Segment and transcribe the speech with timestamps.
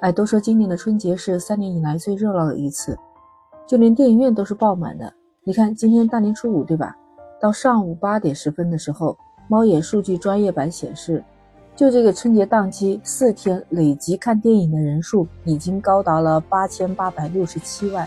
[0.00, 2.98] 哎，都说今年的春节是三年以来最热闹的一次，
[3.66, 5.12] 就连电影院都是爆满的。
[5.44, 6.94] 你看，今天大年初五，对吧？
[7.40, 9.16] 到上午八点十分的时候，
[9.48, 11.22] 猫眼数据专业版显示，
[11.76, 18.06] 就这个春节档期四天累计看电影的人数已经高达了八千八百六十七万，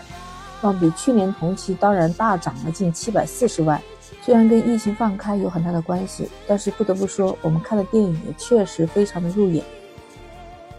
[0.60, 3.80] 那比去年同期当然大涨了近七百四十万。
[4.22, 9.64] 虽然跟疫情放开有很大的关系，但是不得不说，我们看的电影也确实非常的入眼。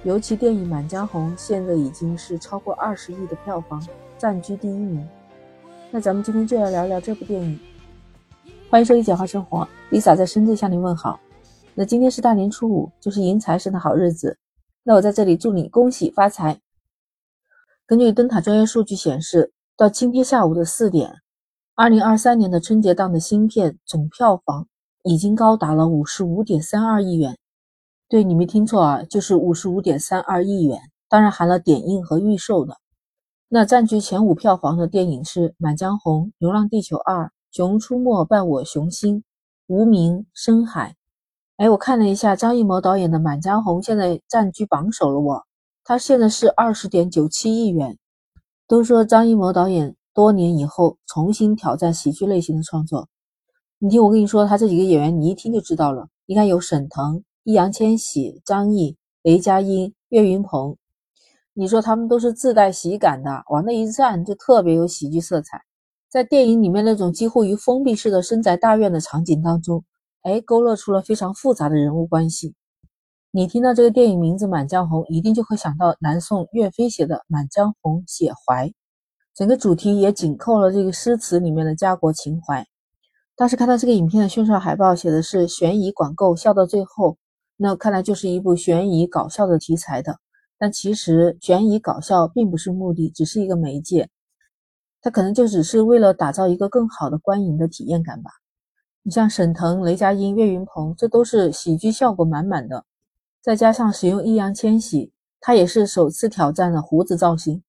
[0.06, 3.86] 尤其电影《满江红》现在已经是超过二十亿的票房，
[4.18, 5.06] 暂居第一名。
[5.92, 7.60] 那咱们今天就来聊聊这部电影。
[8.70, 11.20] 欢迎收听《简化生活》，Lisa 在深圳向您问好。
[11.76, 14.38] 那今天是大年初五，就是迎财神的好日子。
[14.84, 16.62] 那我在这里祝你恭喜发财。
[17.86, 21.14] 根据灯塔专业数据显示，到今天下午的四点，
[21.76, 24.66] 二零二三年的春节档的新片总票房
[25.04, 27.38] 已经高达了五十五点三二亿元。
[28.10, 32.78] 对你没听错啊，就是五十五点三二亿元，当然含了点映和预售的。
[33.48, 39.18] 那占据前五票房的电影是《满江红》《流浪地球二》《熊出没伴我雄心》
[39.68, 40.90] 《无名》《深海》。
[41.58, 45.20] 哎，我看了一下张艺谋导演的《满江红》，现在占据榜首了。
[45.20, 45.46] 我，
[45.84, 48.00] 他现在是二十点九七亿元。
[48.68, 53.08] 都说张艺谋导演多年以后重新挑战喜剧类型的创作。
[53.78, 56.08] 你听我跟你说，他这几个演员，你一听就知道了。
[56.26, 57.23] 你看有沈腾。
[57.44, 60.78] 易烊千玺、张译、雷佳音、岳云鹏，
[61.54, 65.62] 你说他们都是自带喜感的，往那一站就特别有喜剧色彩。
[66.10, 69.84] 在电影里面那种几乎于封闭式的深宅大院的场景当中，
[70.22, 72.56] 哎，勾勒出了非常复杂的人物关系。
[73.32, 78.67] 你听到这个电影名字《满江红》，一定就会想到南宋岳飞写的《满江红·写怀》，
[79.36, 82.66] 整个主题也紧扣了这个诗词里面的家国情怀。
[83.36, 87.17] 当时看到这个影片的宣传海报，写的是悬疑管够，笑到最后。
[87.62, 90.18] 那看来就是一部悬疑搞笑的题材的，
[90.58, 94.10] 但其实悬疑搞笑并不是目的，只是一个媒介。
[95.02, 98.32] 它可能就只是为了打造一个更好的观影的体验感吧。
[99.04, 102.86] 你像沈腾、雷佳音、岳云鹏，这都是喜剧效果满满的，
[103.42, 107.62] 再加上使用易烊千玺，他也是首次挑战了胡子造型。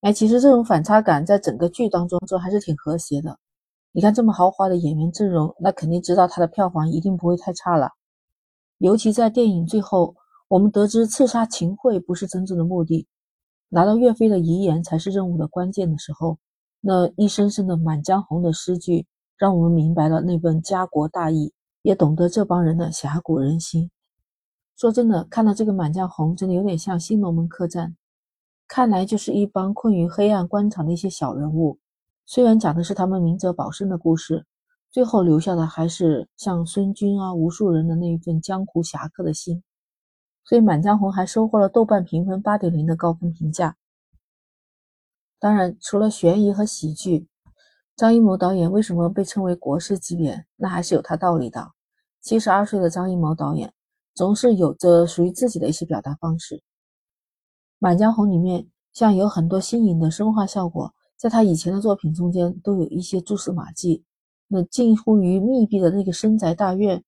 [0.00, 3.38] 哎，其实这种反差感在整个剧当中就还是挺和谐的。
[3.92, 7.90] 你看这么豪华的演员阵容，那肯定知道他的票房一定不会太差了。
[8.78, 10.14] 尤其在电影最后，
[10.46, 13.08] 我们得知刺杀秦桧不是真正的目的，
[13.68, 16.38] 拿到岳飞的遗言才是任务的关键的时候，
[16.80, 19.06] 那一声声的《满江红》的诗句，
[19.36, 21.52] 让我们明白了那份家国大义，
[21.82, 23.90] 也懂得这帮人的侠骨仁心。
[24.76, 27.90] 说真的，看到这个《满江红》，真的有点像《新龙门客栈》，
[28.68, 31.80] 看来就是一帮困于黑暗官场的一些小人物，
[32.24, 34.46] 虽然讲的是他们明哲保身的故事。
[34.90, 39.62] 最后留下的还是像孙军啊，无数人的那一份江湖侠客的心，
[40.44, 43.76] 所以《满江红》还收获了豆瓣评分八点零的高分评价。
[45.38, 47.28] 当然，除了悬疑和喜剧，
[47.94, 50.46] 张艺谋导演为什么被称为国师级别？
[50.56, 51.72] 那还是有他道理的。
[52.20, 53.72] 七十二岁的张艺谋导演
[54.14, 56.56] 总是有着属于自己的一些表达方式。
[57.78, 64.02] 《满江红》里面像有很多新颖的生化效果，在他以前的作品中间都有一些蛛丝马迹。
[64.50, 67.04] 那近乎于密闭的那个深宅大院，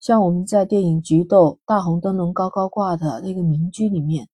[0.00, 4.26] 像我们在电影《菊豆》大红灯笼高高挂的那个民居里面，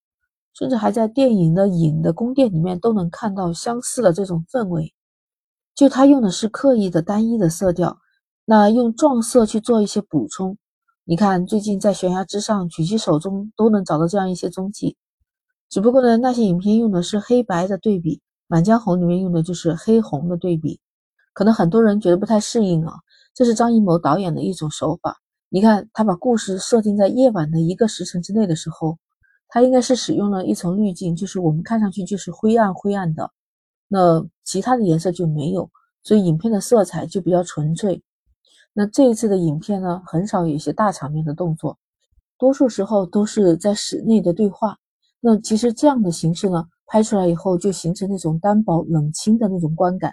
[0.54, 4.94] 甚至还在电影的影的宫殿里面都能看到相似的这种氛围。
[5.74, 7.98] 就他用的是刻意的单一的色调，
[8.44, 10.56] 那用撞色去做一些补充。
[11.04, 14.96] 你看最近在悬崖之上举起手中都能找到这样一些踪迹。
[15.68, 18.16] 只不过呢，那些影片用的是黑白的对比，
[18.46, 20.80] 《满江红》里面用的就是黑红的对比。
[21.38, 22.94] 可能很多人觉得不太适应啊，
[23.32, 25.18] 这是张艺谋导演的一种手法。
[25.48, 28.98] 你看，他把故事设定在夜晚的一个时辰之内的时候，
[29.46, 33.30] 他应该是使用了一层滤镜，就是我们看上去就是灰暗灰暗的，
[33.86, 35.70] 那其他的颜色就没有，
[36.02, 38.02] 所以影片的色彩就比较纯粹。
[38.72, 41.78] 那这一次的影片呢，很少有一些大场面的动作，
[42.36, 44.76] 多数时候都是在室内的对话。
[45.20, 50.12] 那其实这样的形式呢，拍出来以后就形成那种单薄冷清的那种观感。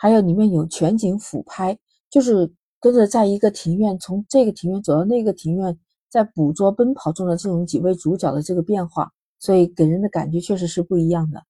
[0.00, 1.76] 还有里面有全景俯拍，
[2.08, 2.48] 就是
[2.80, 5.76] 跟着在一个庭院，从这个庭院走到那个庭院，
[6.08, 9.10] 在捕捉奔跑中的这种几位主角的这个变化，
[9.40, 11.42] 所以给人的感觉确实是不一样的。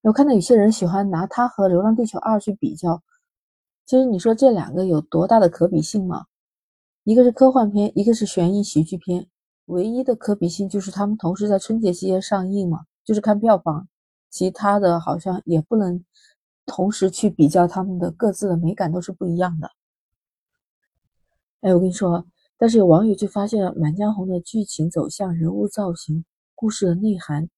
[0.00, 3.02] 我看到有些人喜欢拿它和《流浪地球二》去比较，
[3.84, 6.24] 其实你说这两个有多大的可比性吗？
[7.04, 9.26] 一个是科幻片，一个是悬疑喜剧片，
[9.66, 13.86] 唯一的可比性就是他们同时在春节期间上映嘛，就是看票房，
[14.30, 16.02] 其他的好像也不能。
[16.66, 19.70] 同时去比较他们的各自的美感都是不一样的。
[21.60, 22.26] 哎，我跟你说，
[22.56, 26.24] 但是有网友就发现了《满江红》的剧情走向、人物造型、
[26.54, 27.48] 故事的内涵，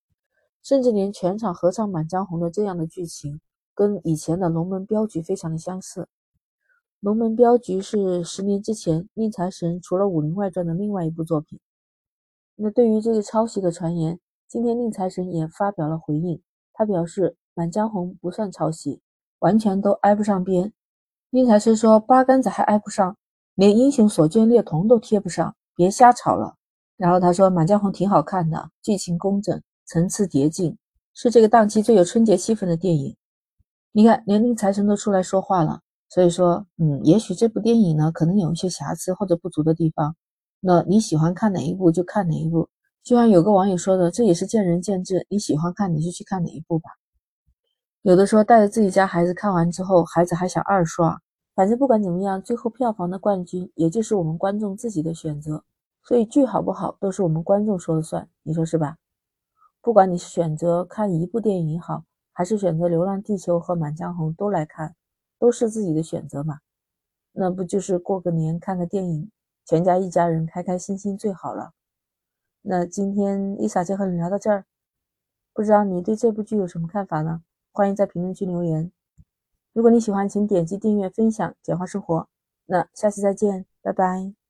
[0.62, 3.40] 甚至连全场合唱《满江红》的这样的剧情，
[3.74, 6.02] 跟以前的《龙门镖局》非常的相似。
[7.00, 11.60] 《龙门镖局》是十年之前宁财神除了《武林外传》的另外一部作品。
[12.56, 16.42] 那对于这个抄袭的传言，今天宁财神也发表了回应，
[16.72, 19.00] 他表示《满江红》不算抄袭，
[19.38, 20.72] 完全都挨不上边。
[21.30, 23.16] 宁财神说：“八竿子还挨不上，
[23.54, 26.54] 连英雄所见略同都贴不上，别瞎吵了。”
[26.96, 30.76] 然后他说：“《满江红》挺好看的，剧情工整，层次叠进，
[31.12, 33.16] 是这个档期最有春节气氛的电影。”
[33.90, 40.16] 你看，连宁财神都出来说话了，所以说，嗯，也许这部电影呢，可能有一些瑕疵或者不足的地方。
[40.60, 42.68] 那你喜欢看哪一部就看哪一部，
[43.02, 45.26] 就像有个网友说的，这也是见仁见智。
[45.28, 46.90] 你喜欢看你就去看哪一部吧。
[48.04, 51.22] 有的说带着自己家孩子看完之后，孩子还想二刷，
[51.54, 55.64] 反正不管怎么样，最后票房的冠军也就是我们观众自己的选择。
[56.02, 58.98] 所以剧好不好都是我们观众说了算，你说是吧？
[59.80, 64.94] 不管你是选择看一部电影也好，还是选择《流浪地球》和《满江红》都来看，
[65.38, 66.58] 都是自己的选择嘛。
[67.32, 69.30] 那不就是过个年看个电影？
[69.64, 71.70] 全家一家人开开心心最好了。
[72.60, 74.66] 那今天丽莎就和你聊到这儿，
[75.54, 77.40] 不知道你对这部剧有什么看法呢？
[77.76, 78.92] 欢迎在评论区留言。
[79.72, 82.20] 如果你喜欢，请点击订阅、分享《简化生活》。
[82.66, 84.43] 那下期再见，拜拜。